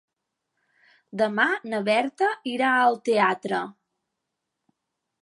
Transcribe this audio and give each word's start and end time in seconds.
Demà 1.23 1.45
na 1.73 1.83
Berta 1.91 2.31
irà 2.55 2.73
al 2.81 3.01
teatre. 3.11 3.63